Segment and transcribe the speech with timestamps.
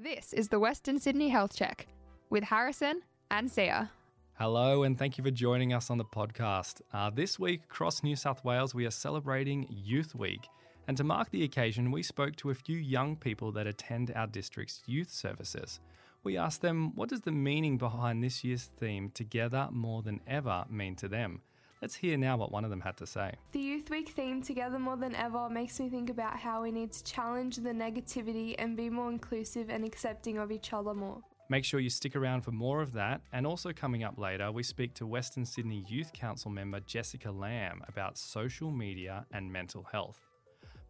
[0.00, 1.88] This is the Western Sydney Health Check
[2.30, 3.90] with Harrison and Sia.
[4.34, 6.80] Hello, and thank you for joining us on the podcast.
[6.92, 10.46] Uh, this week, across New South Wales, we are celebrating Youth Week.
[10.86, 14.28] And to mark the occasion, we spoke to a few young people that attend our
[14.28, 15.80] district's youth services.
[16.22, 20.64] We asked them, what does the meaning behind this year's theme, Together More Than Ever,
[20.70, 21.42] mean to them?
[21.80, 23.34] Let's hear now what one of them had to say.
[23.52, 26.90] The Youth Week theme, Together More Than Ever, makes me think about how we need
[26.92, 31.20] to challenge the negativity and be more inclusive and accepting of each other more.
[31.48, 33.20] Make sure you stick around for more of that.
[33.32, 37.82] And also coming up later, we speak to Western Sydney Youth Council member Jessica Lamb
[37.86, 40.18] about social media and mental health.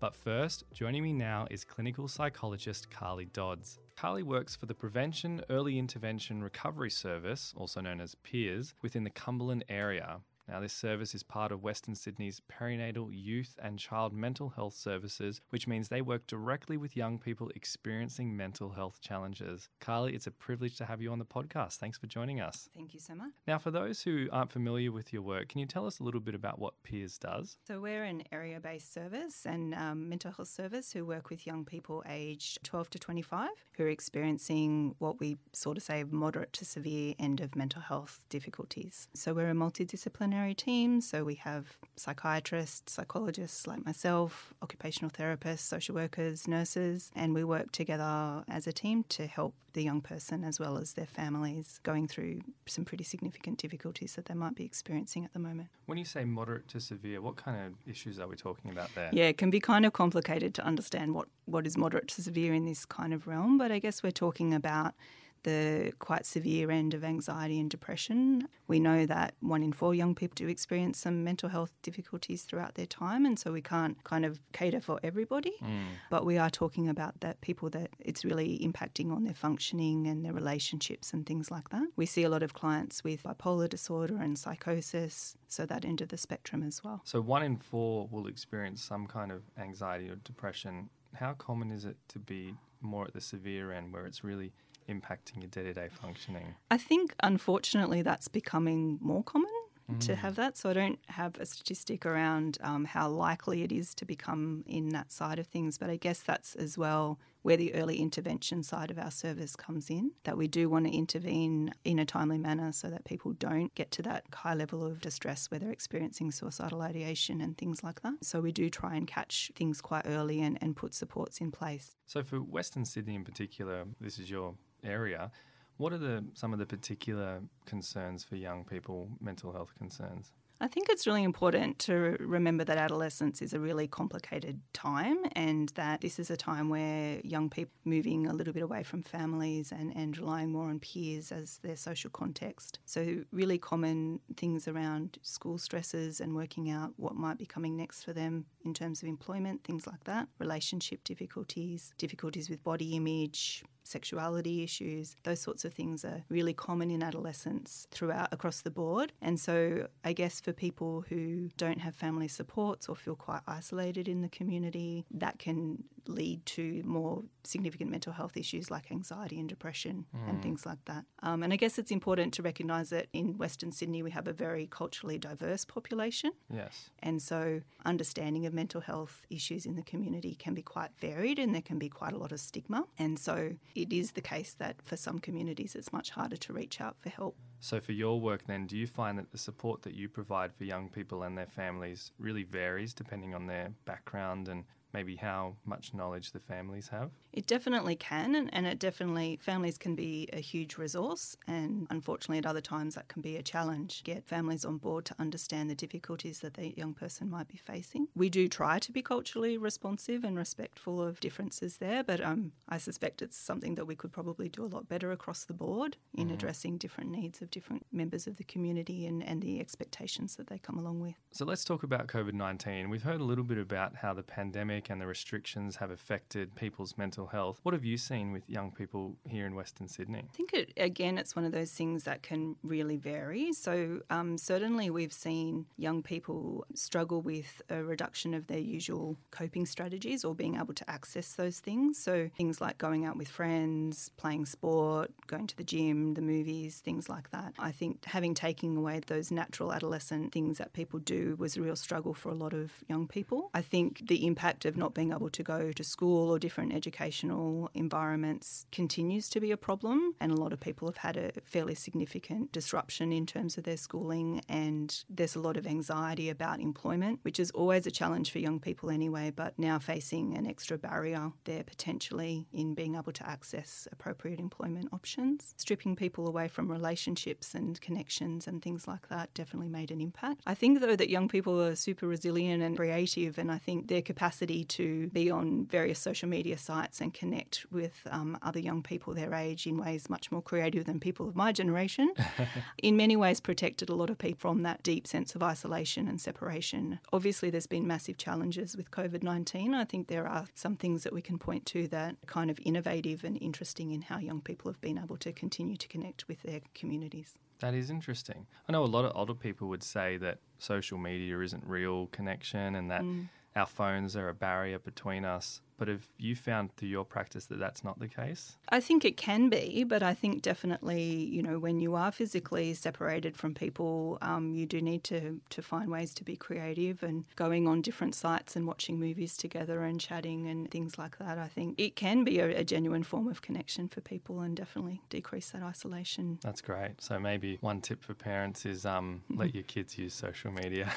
[0.00, 3.78] But first, joining me now is clinical psychologist Carly Dodds.
[3.96, 9.10] Carly works for the Prevention Early Intervention Recovery Service, also known as PEIRS, within the
[9.10, 10.20] Cumberland area.
[10.48, 15.42] Now, this service is part of Western Sydney's perinatal youth and child mental health services,
[15.50, 19.68] which means they work directly with young people experiencing mental health challenges.
[19.78, 21.76] Carly, it's a privilege to have you on the podcast.
[21.76, 22.70] Thanks for joining us.
[22.74, 23.32] Thank you so much.
[23.46, 26.20] Now, for those who aren't familiar with your work, can you tell us a little
[26.20, 27.58] bit about what PEIRS does?
[27.66, 31.66] So, we're an area based service and um, mental health service who work with young
[31.66, 36.64] people aged 12 to 25 who are experiencing what we sort of say moderate to
[36.64, 39.08] severe end of mental health difficulties.
[39.12, 41.00] So, we're a multidisciplinary team.
[41.00, 47.72] So we have psychiatrists, psychologists like myself, occupational therapists, social workers, nurses, and we work
[47.72, 52.08] together as a team to help the young person as well as their families going
[52.08, 55.68] through some pretty significant difficulties that they might be experiencing at the moment.
[55.86, 59.10] When you say moderate to severe, what kind of issues are we talking about there?
[59.12, 62.54] Yeah, it can be kind of complicated to understand what, what is moderate to severe
[62.54, 64.94] in this kind of realm, but I guess we're talking about
[65.42, 68.48] the quite severe end of anxiety and depression.
[68.66, 72.74] We know that one in four young people do experience some mental health difficulties throughout
[72.74, 75.52] their time, and so we can't kind of cater for everybody.
[75.62, 75.86] Mm.
[76.10, 80.24] But we are talking about that people that it's really impacting on their functioning and
[80.24, 81.88] their relationships and things like that.
[81.96, 86.08] We see a lot of clients with bipolar disorder and psychosis, so that end of
[86.08, 87.00] the spectrum as well.
[87.04, 90.90] So one in four will experience some kind of anxiety or depression.
[91.14, 94.52] How common is it to be more at the severe end where it's really
[94.88, 96.54] impacting your day to day functioning?
[96.70, 99.50] I think, unfortunately, that's becoming more common
[99.90, 100.00] mm.
[100.00, 100.56] to have that.
[100.56, 104.90] So I don't have a statistic around um, how likely it is to become in
[104.90, 105.78] that side of things.
[105.78, 109.88] But I guess that's as well where the early intervention side of our service comes
[109.88, 113.74] in, that we do want to intervene in a timely manner so that people don't
[113.74, 118.02] get to that high level of distress where they're experiencing suicidal ideation and things like
[118.02, 118.12] that.
[118.20, 121.96] So we do try and catch things quite early and, and put supports in place.
[122.04, 124.52] So for Western Sydney in particular, this is your
[124.84, 125.30] area.
[125.78, 130.32] What are the some of the particular concerns for young people, mental health concerns?
[130.60, 135.68] I think it's really important to remember that adolescence is a really complicated time and
[135.76, 139.70] that this is a time where young people moving a little bit away from families
[139.70, 142.80] and, and relying more on peers as their social context.
[142.86, 148.02] So really common things around school stresses and working out what might be coming next
[148.02, 153.62] for them in terms of employment, things like that, relationship difficulties, difficulties with body image,
[153.88, 159.12] sexuality issues, those sorts of things are really common in adolescence throughout across the board.
[159.20, 164.08] And so I guess for people who don't have family supports or feel quite isolated
[164.08, 169.48] in the community, that can lead to more significant mental health issues like anxiety and
[169.48, 170.28] depression mm.
[170.28, 171.04] and things like that.
[171.22, 174.32] Um, and I guess it's important to recognise that in Western Sydney we have a
[174.32, 176.32] very culturally diverse population.
[176.52, 176.90] Yes.
[177.00, 181.54] And so understanding of mental health issues in the community can be quite varied and
[181.54, 182.84] there can be quite a lot of stigma.
[182.98, 186.80] And so it is the case that for some communities it's much harder to reach
[186.80, 187.36] out for help.
[187.60, 190.64] So, for your work, then, do you find that the support that you provide for
[190.64, 195.94] young people and their families really varies depending on their background and maybe how much
[195.94, 197.10] knowledge the families have?
[197.32, 202.46] It definitely can, and, it definitely, families can be a huge resource, and unfortunately, at
[202.46, 204.02] other times, that can be a challenge.
[204.02, 208.08] Get families on board to understand the difficulties that the young person might be facing.
[208.16, 212.78] We do try to be culturally responsive and respectful of differences there, but um, I
[212.78, 216.28] suspect it's something that we could probably do a lot better across the board in
[216.28, 216.34] mm.
[216.34, 220.58] addressing different needs of different members of the community and, and the expectations that they
[220.58, 221.14] come along with.
[221.32, 222.88] So let's talk about COVID 19.
[222.88, 226.54] We've heard a little bit about how the pandemic pandemic and the restrictions have affected
[226.54, 227.60] people's mental health.
[227.62, 230.24] What have you seen with young people here in Western Sydney?
[230.32, 233.52] I think, it, again, it's one of those things that can really vary.
[233.52, 239.66] So, um, certainly, we've seen young people struggle with a reduction of their usual coping
[239.66, 241.98] strategies or being able to access those things.
[241.98, 246.80] So, things like going out with friends, playing sport, going to the gym, the movies,
[246.84, 247.54] things like that.
[247.58, 251.76] I think having taken away those natural adolescent things that people do was a real
[251.76, 253.50] struggle for a lot of young people.
[253.54, 257.70] I think the impact of not being able to go to school or different educational
[257.74, 260.14] environments continues to be a problem.
[260.20, 263.76] And a lot of people have had a fairly significant disruption in terms of their
[263.76, 264.42] schooling.
[264.48, 268.60] And there's a lot of anxiety about employment, which is always a challenge for young
[268.60, 273.88] people anyway, but now facing an extra barrier there potentially in being able to access
[273.90, 275.54] appropriate employment options.
[275.56, 280.42] Stripping people away from relationships and connections and things like that definitely made an impact.
[280.46, 284.02] I think, though, that young people are super resilient and creative, and I think their
[284.02, 289.14] capacity to be on various social media sites and connect with um, other young people
[289.14, 292.12] their age in ways much more creative than people of my generation,
[292.82, 296.20] in many ways protected a lot of people from that deep sense of isolation and
[296.20, 296.98] separation.
[297.12, 299.74] Obviously, there's been massive challenges with COVID 19.
[299.74, 302.58] I think there are some things that we can point to that are kind of
[302.64, 306.42] innovative and interesting in how young people have been able to continue to connect with
[306.42, 307.34] their communities.
[307.60, 308.46] That is interesting.
[308.68, 312.76] I know a lot of older people would say that social media isn't real connection
[312.76, 313.28] and that mm.
[313.58, 315.60] Our phones are a barrier between us.
[315.78, 318.56] But have you found through your practice that that's not the case?
[318.68, 322.74] I think it can be, but I think definitely, you know, when you are physically
[322.74, 327.24] separated from people, um, you do need to, to find ways to be creative and
[327.36, 331.38] going on different sites and watching movies together and chatting and things like that.
[331.38, 335.00] I think it can be a, a genuine form of connection for people and definitely
[335.10, 336.40] decrease that isolation.
[336.42, 337.00] That's great.
[337.00, 340.92] So maybe one tip for parents is um, let your kids use social media.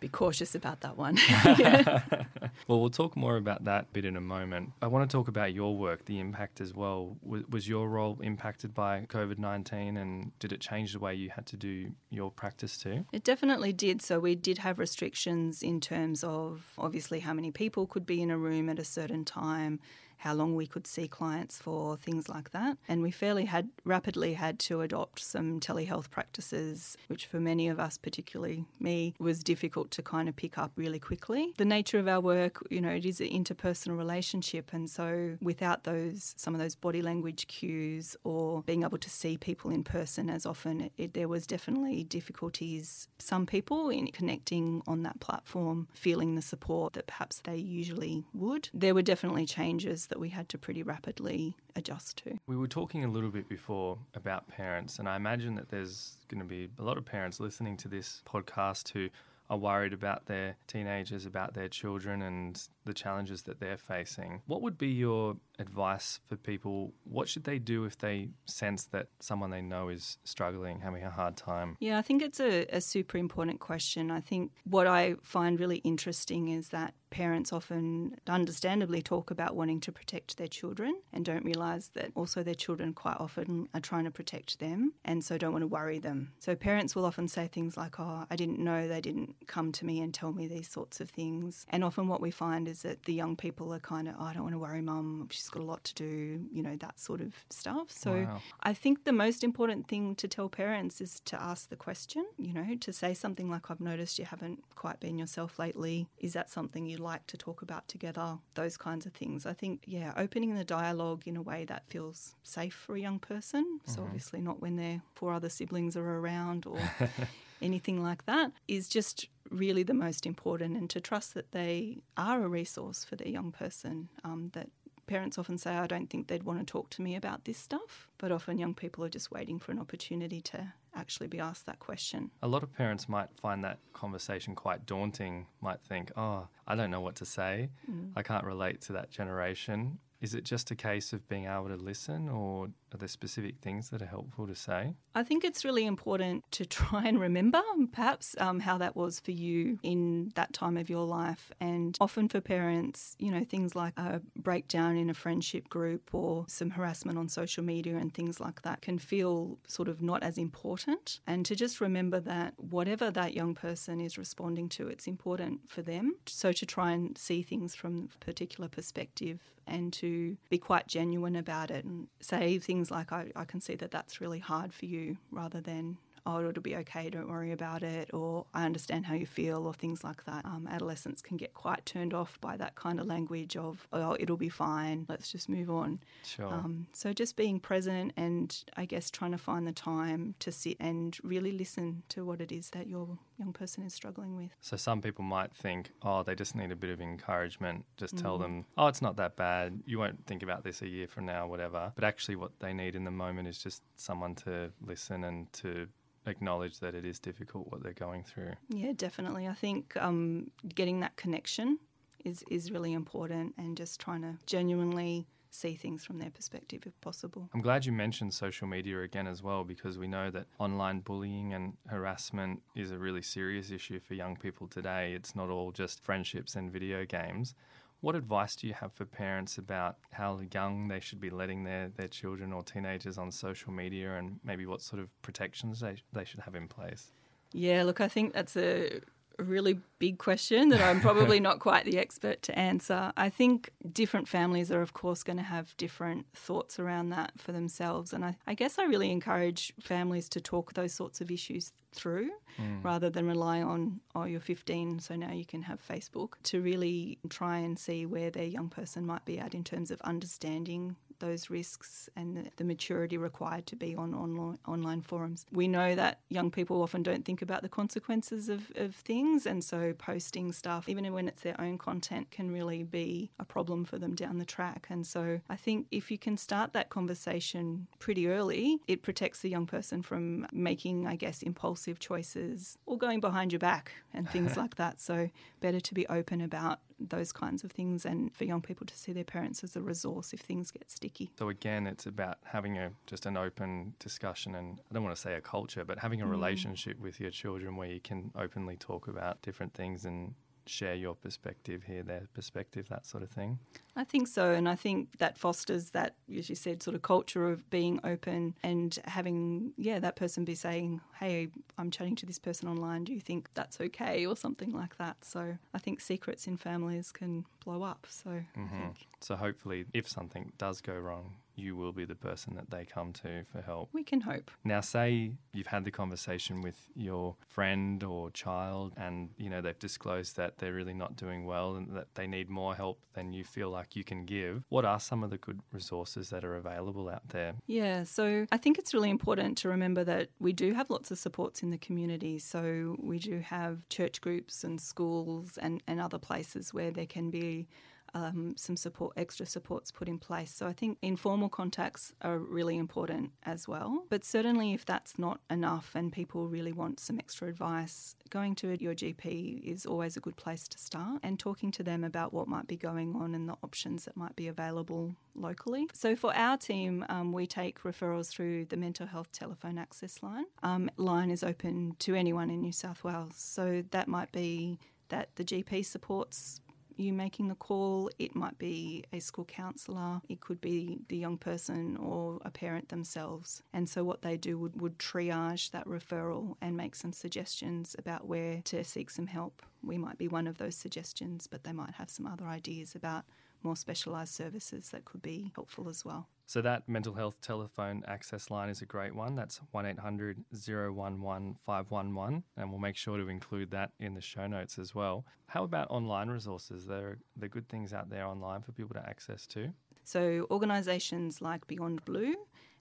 [0.00, 1.16] be cautious about that one.
[2.68, 4.72] well, we'll talk more about that bit in a moment.
[4.82, 7.16] I want to talk about your work, the impact as well.
[7.22, 11.30] Was, was your role impacted by COVID 19 and did it change the way you
[11.30, 13.06] had to do your practice too?
[13.12, 14.02] It definitely did.
[14.02, 18.30] So, we did have restrictions in terms of obviously how many people could be in
[18.30, 19.80] a room at a certain time
[20.18, 22.76] how long we could see clients for, things like that.
[22.88, 27.80] And we fairly had rapidly had to adopt some telehealth practices, which for many of
[27.80, 31.52] us, particularly me, was difficult to kind of pick up really quickly.
[31.56, 34.72] The nature of our work, you know, it is an interpersonal relationship.
[34.72, 39.36] And so without those, some of those body language cues or being able to see
[39.36, 45.02] people in person as often, it, there was definitely difficulties, some people in connecting on
[45.04, 48.68] that platform, feeling the support that perhaps they usually would.
[48.74, 52.38] There were definitely changes that we had to pretty rapidly adjust to.
[52.46, 56.40] We were talking a little bit before about parents, and I imagine that there's going
[56.40, 59.08] to be a lot of parents listening to this podcast who
[59.50, 64.42] are worried about their teenagers, about their children, and the challenges that they're facing.
[64.46, 66.92] What would be your advice for people?
[67.04, 71.10] What should they do if they sense that someone they know is struggling, having a
[71.10, 71.76] hard time?
[71.80, 74.10] Yeah, I think it's a, a super important question.
[74.10, 79.80] I think what I find really interesting is that parents often understandably talk about wanting
[79.80, 84.04] to protect their children and don't realise that also their children quite often are trying
[84.04, 86.32] to protect them and so don't want to worry them.
[86.38, 89.86] So parents will often say things like, Oh, I didn't know they didn't come to
[89.86, 91.64] me and tell me these sorts of things.
[91.70, 94.24] And often what we find is is that the young people are kind of, oh,
[94.24, 96.98] I don't want to worry mum, she's got a lot to do, you know, that
[97.00, 97.90] sort of stuff.
[97.90, 98.40] So wow.
[98.62, 102.52] I think the most important thing to tell parents is to ask the question, you
[102.52, 106.08] know, to say something like, I've noticed you haven't quite been yourself lately.
[106.18, 108.38] Is that something you'd like to talk about together?
[108.54, 109.46] Those kinds of things.
[109.46, 113.18] I think, yeah, opening the dialogue in a way that feels safe for a young
[113.18, 113.64] person.
[113.64, 113.92] Mm-hmm.
[113.92, 116.78] So obviously not when their four other siblings are around or
[117.62, 122.42] anything like that is just really the most important and to trust that they are
[122.42, 124.68] a resource for their young person um, that
[125.08, 128.08] parents often say i don't think they'd want to talk to me about this stuff
[128.18, 131.78] but often young people are just waiting for an opportunity to actually be asked that
[131.78, 132.30] question.
[132.42, 136.90] A lot of parents might find that conversation quite daunting might think oh i don't
[136.90, 137.70] know what to say.
[137.90, 138.12] Mm.
[138.16, 141.76] i can't relate to that generation is it just a case of being able to
[141.76, 144.94] listen, or are there specific things that are helpful to say?
[145.14, 149.30] I think it's really important to try and remember, perhaps, um, how that was for
[149.30, 151.52] you in that time of your life.
[151.60, 156.46] And often for parents, you know, things like a breakdown in a friendship group or
[156.48, 160.36] some harassment on social media and things like that can feel sort of not as
[160.36, 161.20] important.
[161.26, 165.82] And to just remember that whatever that young person is responding to, it's important for
[165.82, 166.16] them.
[166.26, 171.36] So to try and see things from a particular perspective and to be quite genuine
[171.36, 174.86] about it and say things like, I, I can see that that's really hard for
[174.86, 179.14] you, rather than, oh, it'll be okay, don't worry about it, or I understand how
[179.14, 180.44] you feel, or things like that.
[180.44, 184.36] Um, adolescents can get quite turned off by that kind of language of, oh, it'll
[184.36, 186.00] be fine, let's just move on.
[186.24, 186.52] Sure.
[186.52, 190.76] Um, so just being present and I guess trying to find the time to sit
[190.78, 194.50] and really listen to what it is that your young person is struggling with.
[194.60, 197.86] So some people might think, oh, they just need a bit of encouragement.
[197.96, 198.22] Just mm.
[198.22, 199.80] tell them, oh, it's not that bad.
[199.86, 201.92] You won't think about this a year from now, whatever.
[201.94, 205.88] But actually, what they need in the moment is just someone to listen and to
[206.28, 208.52] acknowledge that it is difficult what they're going through.
[208.68, 209.48] Yeah, definitely.
[209.48, 211.78] I think um, getting that connection
[212.24, 217.00] is, is really important and just trying to genuinely see things from their perspective if
[217.00, 217.48] possible.
[217.54, 221.54] I'm glad you mentioned social media again as well because we know that online bullying
[221.54, 225.12] and harassment is a really serious issue for young people today.
[225.14, 227.54] It's not all just friendships and video games.
[228.00, 231.88] What advice do you have for parents about how young they should be letting their,
[231.88, 236.24] their children or teenagers on social media and maybe what sort of protections they, they
[236.24, 237.10] should have in place?
[237.52, 239.00] Yeah, look, I think that's a
[239.42, 243.12] really big question that I'm probably not quite the expert to answer.
[243.16, 247.52] I think different families are, of course, going to have different thoughts around that for
[247.52, 248.12] themselves.
[248.12, 252.30] And I, I guess I really encourage families to talk those sorts of issues through
[252.58, 252.84] mm.
[252.84, 257.18] rather than rely on, oh, you're 15, so now you can have Facebook, to really
[257.28, 261.50] try and see where their young person might be at in terms of understanding those
[261.50, 265.46] risks and the, maturity required to be on online, online forums.
[265.50, 269.64] We know that young people often don't think about the consequences of, of things, and
[269.64, 273.98] so posting stuff, even when it's their own content, can really be a problem for
[273.98, 274.86] them down the track.
[274.90, 279.48] And so I think if you can start that conversation pretty early, it protects the
[279.48, 284.56] young person from making, I guess, impulsive choices or going behind your back and things
[284.58, 285.00] like that.
[285.00, 288.96] So better to be open about those kinds of things and for young people to
[288.96, 291.30] see their parents as a resource if things get sticky.
[291.38, 295.20] So again, it's about having a just an open discussion and I don't want to
[295.20, 296.30] say a culture, but having a mm.
[296.30, 300.34] relationship with your children where you can openly talk about different things and
[300.68, 303.58] share your perspective, hear their perspective, that sort of thing?
[303.96, 304.52] I think so.
[304.52, 308.54] And I think that fosters that, as you said, sort of culture of being open
[308.62, 313.04] and having, yeah, that person be saying, hey, I'm chatting to this person online.
[313.04, 314.24] Do you think that's okay?
[314.26, 315.24] Or something like that.
[315.24, 318.06] So I think secrets in families can blow up.
[318.10, 318.90] So mm-hmm.
[319.20, 323.12] So hopefully, if something does go wrong, you will be the person that they come
[323.12, 323.90] to for help.
[323.92, 324.50] We can hope.
[324.64, 329.78] Now, say you've had the conversation with your friend or child, and you know they've
[329.78, 333.44] disclosed that they're really not doing well and that they need more help than you
[333.44, 334.62] feel like you can give.
[334.68, 337.54] What are some of the good resources that are available out there?
[337.66, 341.18] Yeah, so I think it's really important to remember that we do have lots of
[341.18, 342.38] supports in the community.
[342.38, 347.30] So we do have church groups and schools and, and other places where there can
[347.30, 347.68] be
[348.14, 350.54] um, some support, extra supports put in place.
[350.54, 354.04] So I think informal contacts are really important as well.
[354.08, 358.68] But certainly, if that's not enough and people really want some extra advice, going to
[358.80, 362.48] your GP is always a good place to start and talking to them about what
[362.48, 365.86] might be going on and the options that might be available locally.
[365.92, 370.44] So for our team, um, we take referrals through the mental health telephone access line.
[370.62, 373.34] Um, line is open to anyone in New South Wales.
[373.36, 376.60] So that might be that the GP supports
[376.98, 378.10] you making the call.
[378.18, 382.88] It might be a school counsellor, it could be the young person or a parent
[382.88, 383.62] themselves.
[383.72, 388.26] And so, what they do would, would triage that referral and make some suggestions about
[388.26, 389.62] where to seek some help.
[389.82, 393.24] We might be one of those suggestions, but they might have some other ideas about
[393.62, 396.28] more specialised services that could be helpful as well.
[396.46, 399.34] So that mental health telephone access line is a great one.
[399.34, 404.78] That's 1800 011 511 and we'll make sure to include that in the show notes
[404.78, 405.26] as well.
[405.46, 406.86] How about online resources?
[406.86, 409.72] There are there good things out there online for people to access too.
[410.04, 412.34] So organisations like Beyond Blue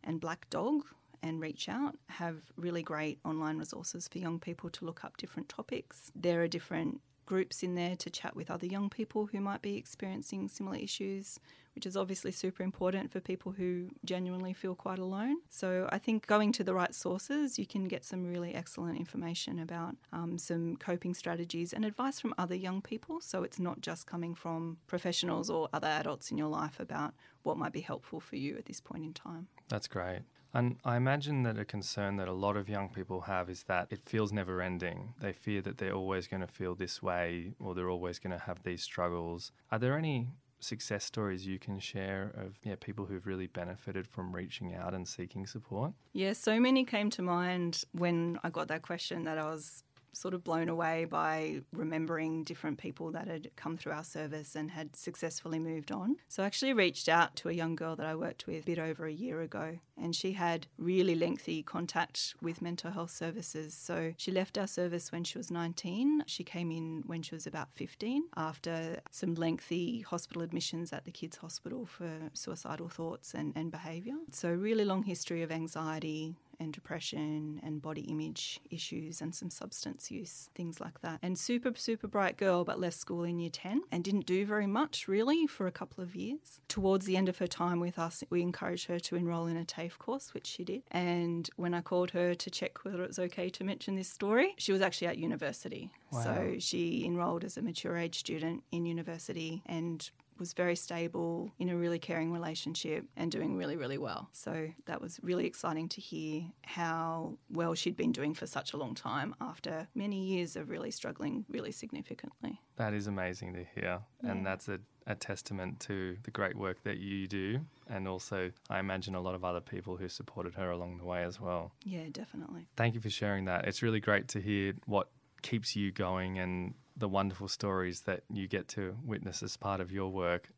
[0.03, 0.85] and Black Dog
[1.21, 5.49] and Reach Out have really great online resources for young people to look up different
[5.49, 6.11] topics.
[6.15, 9.77] There are different groups in there to chat with other young people who might be
[9.77, 11.39] experiencing similar issues,
[11.77, 15.35] which is obviously super important for people who genuinely feel quite alone.
[15.47, 19.59] So I think going to the right sources, you can get some really excellent information
[19.59, 23.21] about um, some coping strategies and advice from other young people.
[23.21, 27.57] So it's not just coming from professionals or other adults in your life about what
[27.57, 29.45] might be helpful for you at this point in time.
[29.69, 30.21] That's great.
[30.55, 33.89] And I imagine that a concern that a lot of young people have is that
[33.91, 35.13] it feels never ending.
[35.21, 38.43] They fear that they're always going to feel this way or they're always going to
[38.45, 39.51] have these struggles.
[39.71, 44.35] Are there any success stories you can share of yeah, people who've really benefited from
[44.35, 45.93] reaching out and seeking support?
[46.13, 49.83] Yeah, so many came to mind when I got that question that I was
[50.13, 54.71] sort of blown away by remembering different people that had come through our service and
[54.71, 56.17] had successfully moved on.
[56.27, 58.79] So I actually reached out to a young girl that I worked with a bit
[58.79, 63.73] over a year ago, and she had really lengthy contact with mental health services.
[63.73, 66.23] So she left our service when she was 19.
[66.25, 71.11] She came in when she was about 15 after some lengthy hospital admissions at the
[71.11, 74.15] kids' hospital for suicidal thoughts and, and behaviour.
[74.31, 80.11] So, really long history of anxiety and depression and body image issues and some substance
[80.11, 81.19] use, things like that.
[81.21, 84.67] And super, super bright girl, but left school in year 10 and didn't do very
[84.67, 86.59] much really for a couple of years.
[86.67, 89.65] Towards the end of her time with us, we encouraged her to enrol in a
[89.65, 90.83] TAFE course, which she did.
[90.91, 94.53] And when I called her to check whether it was okay to mention this story,
[94.57, 95.91] she was actually at university.
[96.11, 96.23] Wow.
[96.23, 100.09] So she enrolled as a mature age student in university and
[100.39, 104.29] was very stable in a really caring relationship and doing really, really well.
[104.33, 108.77] So that was really exciting to hear how well she'd been doing for such a
[108.77, 112.61] long time after many years of really struggling really significantly.
[112.77, 113.99] That is amazing to hear.
[114.21, 117.61] And that's a, a testament to the great work that you do.
[117.89, 121.23] And also, I imagine a lot of other people who supported her along the way
[121.23, 121.71] as well.
[121.83, 122.67] Yeah, definitely.
[122.75, 123.65] Thank you for sharing that.
[123.67, 125.09] It's really great to hear what
[125.41, 129.91] keeps you going and the wonderful stories that you get to witness as part of
[129.91, 130.49] your work.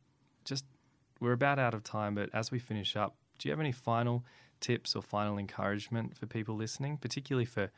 [0.45, 0.65] Just,
[1.19, 4.23] we're about out of time, but as we finish up, do you have any final
[4.59, 7.71] tips or final encouragement for people listening, particularly for,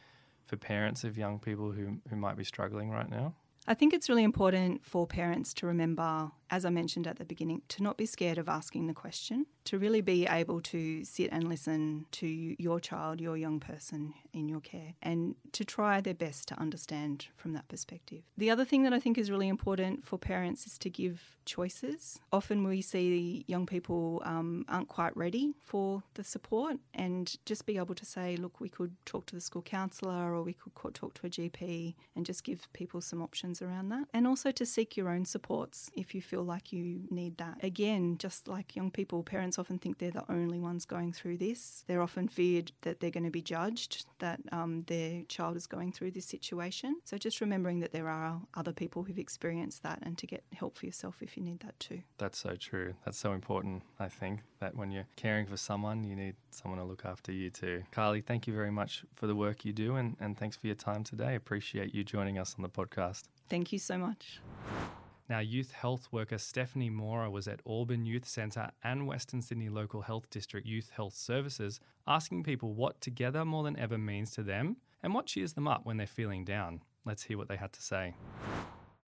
[0.46, 3.34] for parents of young people who, who might be struggling right now?
[3.68, 7.62] I think it's really important for parents to remember, as I mentioned at the beginning,
[7.70, 11.48] to not be scared of asking the question, to really be able to sit and
[11.48, 16.50] listen to your child, your young person in your care, and to try their best
[16.50, 18.24] to understand from that perspective.
[18.38, 22.20] The other thing that I think is really important for parents is to give choices.
[22.34, 27.78] Often we see young people um, aren't quite ready for the support, and just be
[27.78, 31.14] able to say, look, we could talk to the school counsellor or we could talk
[31.14, 34.08] to a GP and just give people some options around that.
[34.14, 37.64] And also to seek your own supports if you feel like you need that.
[37.64, 41.84] Again, just like young people, parents often think they're the only ones going through this.
[41.88, 45.92] They're often feared that they're going to be judged, that um, their child is going
[45.92, 46.98] through this situation.
[47.06, 50.78] So just remembering that there are other people who've experienced that and to get help
[50.78, 52.02] for yourself if you need that too.
[52.18, 52.96] That's so true.
[53.06, 56.86] That's so important, I think, that when you're caring for someone, you need someone to
[56.86, 57.84] look after you too.
[57.92, 60.76] Carly, thank you very much for the work you do and, and thanks for your
[60.76, 61.36] time today.
[61.36, 63.24] Appreciate you joining us on the podcast.
[63.50, 64.40] Thank you so much.
[65.32, 70.02] Now, youth health worker Stephanie Mora was at Auburn Youth Centre and Western Sydney Local
[70.02, 74.76] Health District Youth Health Services asking people what together more than ever means to them
[75.02, 76.82] and what cheers them up when they're feeling down.
[77.06, 78.14] Let's hear what they had to say.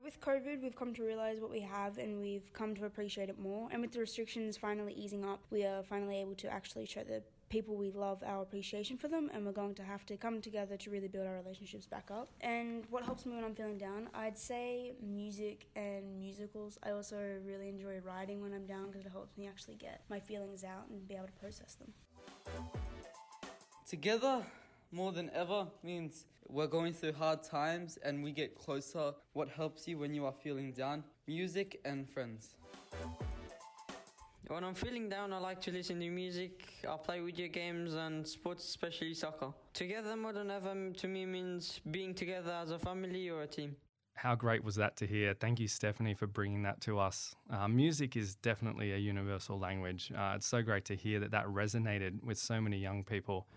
[0.02, 3.38] With COVID, we've come to realise what we have and we've come to appreciate it
[3.38, 3.68] more.
[3.74, 7.22] And with the restrictions finally easing up, we are finally able to actually show the
[7.54, 9.30] people we love our appreciation for them.
[9.32, 12.28] And we're going to have to come together to really build our relationships back up.
[12.42, 16.80] And what helps me when I'm feeling down, I'd say music and musicals.
[16.82, 20.20] I also really enjoy writing when I'm down because it helps me actually get my
[20.20, 21.94] feelings out and be able to process them.
[23.88, 24.42] Together,
[24.92, 29.14] more than ever, means we're going through hard times and we get closer.
[29.34, 31.04] What helps you when you are feeling down?
[31.28, 32.56] Music and friends.
[34.48, 36.68] When I'm feeling down, I like to listen to music.
[36.88, 39.54] I play video games and sports, especially soccer.
[39.74, 43.78] Together more than ever to me means being together as a family or a team.
[44.16, 45.34] How great was that to hear?
[45.34, 47.36] Thank you, Stephanie, for bringing that to us.
[47.50, 50.12] Uh, music is definitely a universal language.
[50.16, 53.48] Uh, it's so great to hear that that resonated with so many young people.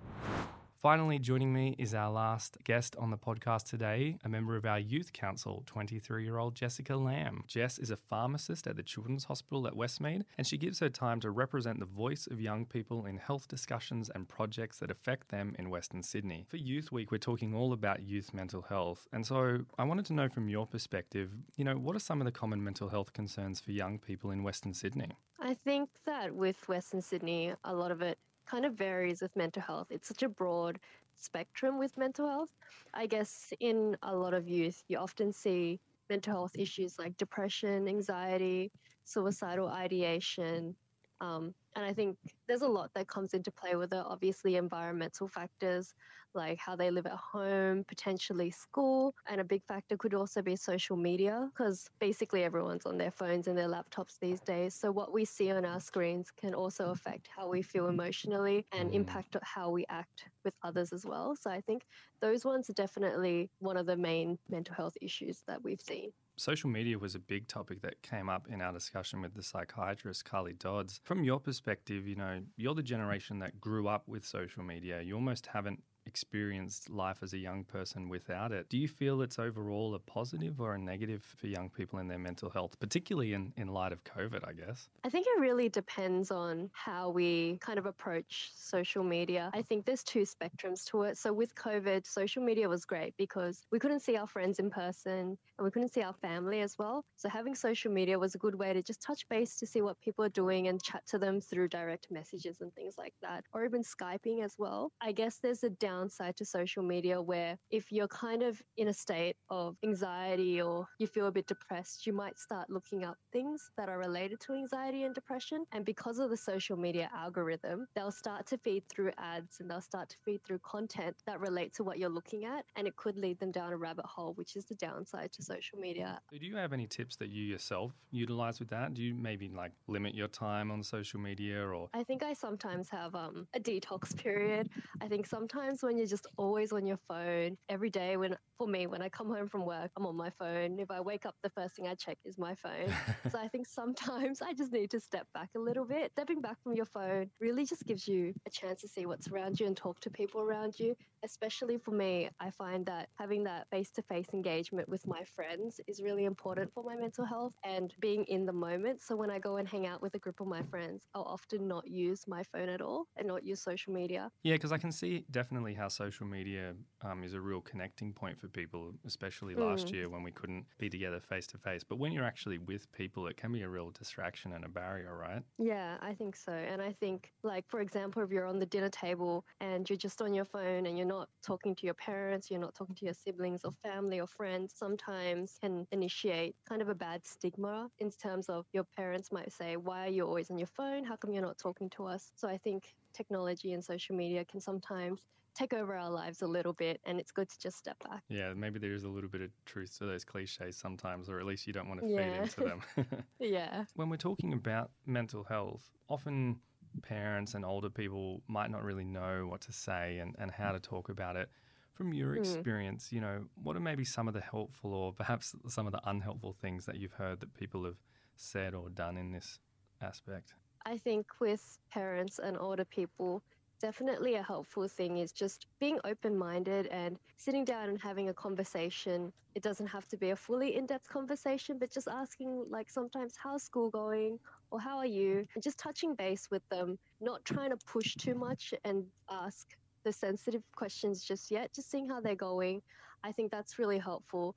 [0.78, 4.78] Finally, joining me is our last guest on the podcast today, a member of our
[4.78, 7.42] youth council, 23 year old Jessica Lamb.
[7.46, 11.18] Jess is a pharmacist at the Children's Hospital at Westmead, and she gives her time
[11.20, 15.56] to represent the voice of young people in health discussions and projects that affect them
[15.58, 16.44] in Western Sydney.
[16.46, 19.08] For Youth Week, we're talking all about youth mental health.
[19.14, 22.26] And so I wanted to know from your perspective, you know, what are some of
[22.26, 25.12] the common mental health concerns for young people in Western Sydney?
[25.40, 29.62] I think that with Western Sydney, a lot of it kind of varies with mental
[29.62, 29.88] health.
[29.90, 30.78] It's such a broad
[31.16, 32.50] spectrum with mental health.
[32.94, 37.88] I guess in a lot of youth, you often see mental health issues like depression,
[37.88, 38.70] anxiety,
[39.04, 40.76] suicidal ideation.
[41.20, 42.16] Um, and I think
[42.48, 44.02] there's a lot that comes into play with it.
[44.04, 45.94] Obviously, environmental factors
[46.34, 50.54] like how they live at home, potentially school, and a big factor could also be
[50.54, 54.74] social media because basically everyone's on their phones and their laptops these days.
[54.74, 58.90] So, what we see on our screens can also affect how we feel emotionally and
[58.90, 58.94] mm.
[58.94, 61.36] impact how we act with others as well.
[61.36, 61.86] So, I think
[62.20, 66.70] those ones are definitely one of the main mental health issues that we've seen social
[66.70, 70.52] media was a big topic that came up in our discussion with the psychiatrist Carly
[70.52, 71.00] Dodds.
[71.04, 75.00] From your perspective, you know, you're the generation that grew up with social media.
[75.02, 78.68] You almost haven't experienced life as a young person without it.
[78.68, 82.18] Do you feel it's overall a positive or a negative for young people in their
[82.18, 84.88] mental health, particularly in, in light of COVID, I guess?
[85.04, 89.50] I think it really depends on how we kind of approach social media.
[89.54, 91.18] I think there's two spectrums to it.
[91.18, 95.36] So with COVID, social media was great because we couldn't see our friends in person
[95.58, 97.04] and we couldn't see our family as well.
[97.16, 100.00] So having social media was a good way to just touch base to see what
[100.00, 103.64] people are doing and chat to them through direct messages and things like that, or
[103.64, 104.92] even Skyping as well.
[105.00, 108.92] I guess there's a downside to social media where if you're kind of in a
[108.92, 113.70] state of anxiety or you feel a bit depressed, you might start looking up things
[113.76, 115.64] that are related to anxiety and depression.
[115.72, 119.80] And because of the social media algorithm, they'll start to feed through ads and they'll
[119.80, 122.64] start to feed through content that relate to what you're looking at.
[122.76, 125.78] And it could lead them down a rabbit hole, which is the downside to social
[125.78, 126.20] media.
[126.30, 128.94] Do you have any tips that you yourself utilize with that?
[128.94, 131.88] Do you maybe like limit your time on social media or?
[131.94, 134.68] I think I sometimes have um, a detox period.
[135.00, 138.86] I think sometimes when you're just always on your phone every day, when for me,
[138.86, 140.78] when I come home from work, I'm on my phone.
[140.78, 142.92] If I wake up, the first thing I check is my phone.
[143.30, 146.12] so I think sometimes I just need to step back a little bit.
[146.12, 149.60] Stepping back from your phone really just gives you a chance to see what's around
[149.60, 150.96] you and talk to people around you.
[151.24, 155.80] Especially for me, I find that having that face to face engagement with my friends
[155.86, 159.02] is really important for my mental health and being in the moment.
[159.02, 161.68] So when I go and hang out with a group of my friends, I'll often
[161.68, 164.30] not use my phone at all and not use social media.
[164.42, 168.38] Yeah, because I can see definitely how social media um, is a real connecting point
[168.40, 169.94] for people, especially last Mm.
[169.94, 171.84] year when we couldn't be together face to face.
[171.84, 175.16] But when you're actually with people, it can be a real distraction and a barrier,
[175.16, 175.44] right?
[175.58, 176.52] Yeah, I think so.
[176.52, 180.20] And I think, like, for example, if you're on the dinner table and you're just
[180.20, 183.14] on your phone and you're not talking to your parents, you're not talking to your
[183.14, 188.50] siblings or family or friends, sometimes can initiate kind of a bad stigma in terms
[188.50, 191.04] of your parents might say, Why are you always on your phone?
[191.04, 192.30] How come you're not talking to us?
[192.36, 195.22] So I think technology and social media can sometimes
[195.56, 198.24] take over our lives a little bit and it's good to just step back.
[198.28, 201.46] Yeah, maybe there is a little bit of truth to those cliches sometimes, or at
[201.46, 202.10] least you don't want to Yeah.
[202.12, 202.82] feed into them.
[203.38, 203.86] Yeah.
[203.94, 206.62] when we're talking about mental health, often
[207.02, 210.80] parents and older people might not really know what to say and, and how to
[210.80, 211.50] talk about it.
[211.94, 212.66] From your Mm.
[212.66, 216.00] experience, you know, what are maybe some of the helpful or perhaps some of the
[216.08, 218.02] unhelpful things that you've heard that people have
[218.36, 219.60] said or done in this
[220.00, 220.54] aspect?
[220.86, 223.42] I think with parents and older people,
[223.86, 228.34] definitely a helpful thing is just being open minded and sitting down and having a
[228.34, 229.32] conversation.
[229.54, 233.34] It doesn't have to be a fully in depth conversation, but just asking, like, sometimes,
[233.40, 234.40] how's school going?
[234.72, 235.46] Or how are you?
[235.54, 239.68] And just touching base with them, not trying to push too much and ask
[240.04, 242.82] the sensitive questions just yet, just seeing how they're going.
[243.22, 244.56] I think that's really helpful.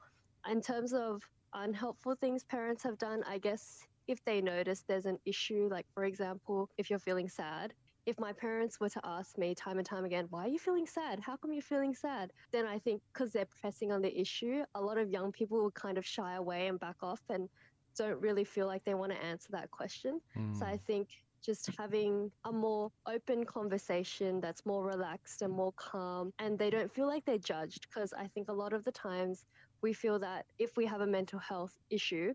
[0.50, 1.22] In terms of
[1.54, 6.06] unhelpful things parents have done, I guess if they notice there's an issue, like for
[6.06, 7.76] example, if you're feeling sad,
[8.10, 10.88] if my parents were to ask me time and time again, why are you feeling
[10.88, 11.19] sad?
[11.19, 12.34] How come you're feeling sad?
[12.52, 15.72] Then I think because they're pressing on the issue, a lot of young people will
[15.72, 17.48] kind of shy away and back off and
[17.95, 20.19] don't really feel like they want to answer that question.
[20.54, 20.82] So I mm.
[20.88, 21.10] think
[21.43, 26.91] just having a more open conversation that's more relaxed and more calm, and they don't
[26.91, 27.88] feel like they're judged.
[27.88, 29.45] Because I think a lot of the times
[29.82, 32.34] we feel that if we have a mental health issue,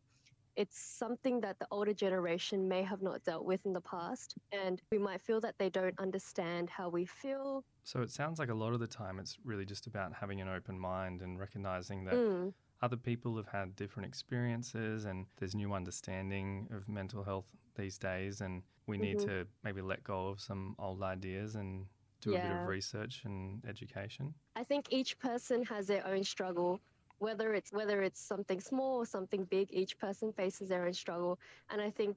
[0.57, 4.83] it's something that the older generation may have not dealt with in the past, and
[4.91, 7.65] we might feel that they don't understand how we feel.
[7.85, 10.49] So it sounds like a lot of the time it's really just about having an
[10.49, 15.73] open mind and recognizing that Mm, other people have had different experiences and there's new
[15.73, 19.21] understanding of mental health these days and we need Mhm.
[19.21, 21.89] to maybe let go of some old ideas and
[22.21, 24.35] do a bit of research and education.
[24.57, 26.81] I think each person has their own struggle.
[27.19, 31.39] Whether it's whether it's something small or something big, each person faces their own struggle.
[31.71, 32.17] And I think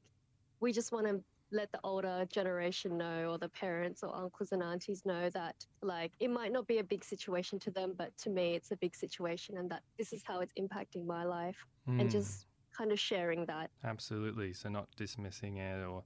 [0.59, 4.61] we just want to let the older generation know or the parents or uncles and
[4.61, 8.29] aunties know that like it might not be a big situation to them but to
[8.29, 11.65] me it's a big situation and that this is how it's impacting my life
[11.97, 14.53] and Mm, just kind of sharing that absolutely.
[14.53, 16.03] So not dismissing it or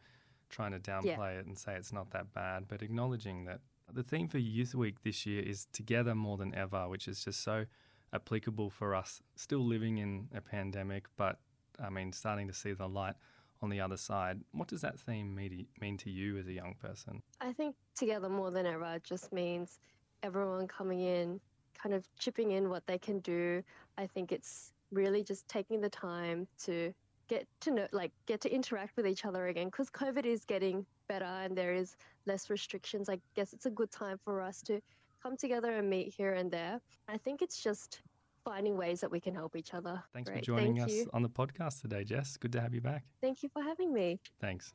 [0.50, 4.28] trying to downplay it and say it's not that bad, but acknowledging that the theme
[4.28, 7.66] for Youth Week this year is together more than ever, which is just so
[8.14, 11.40] applicable for us still living in a pandemic, but
[11.84, 13.16] I mean starting to see the light
[13.62, 14.40] on the other side.
[14.52, 17.22] What does that theme mean to, you as a young person?
[17.40, 19.80] I think together more than ever just means
[20.24, 21.40] everyone coming in,
[21.82, 23.64] kind of chipping in what they can do.
[23.98, 26.94] I think it's really just taking the time to
[27.28, 30.86] get to know, like, get to interact with each other again because COVID is getting
[31.08, 31.96] better and there is
[32.26, 33.10] less restrictions.
[33.10, 34.82] I guess it's a good time for us to
[35.22, 36.80] come together and meet here and there.
[37.08, 38.02] I think it's just
[38.44, 40.02] finding ways that we can help each other.
[40.14, 40.40] Thanks Great.
[40.40, 41.10] for joining Thank us you.
[41.14, 42.38] on the podcast today, Jess.
[42.38, 43.04] Good to have you back.
[43.22, 44.20] Thank you for having me.
[44.40, 44.74] Thanks.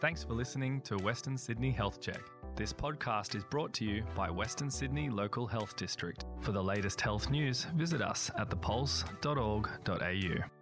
[0.00, 2.20] Thanks for listening to Western Sydney Health Check.
[2.56, 6.24] This podcast is brought to you by Western Sydney Local Health District.
[6.40, 10.57] For the latest health news, visit us at thepulse.org.au.